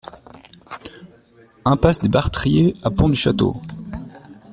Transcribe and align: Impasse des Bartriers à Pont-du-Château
Impasse 1.63 1.99
des 1.99 2.09
Bartriers 2.09 2.73
à 2.81 2.89
Pont-du-Château 2.89 3.61